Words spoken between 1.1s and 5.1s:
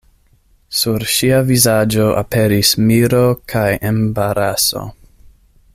ŝia vizaĝo aperis miro kaj embaraso.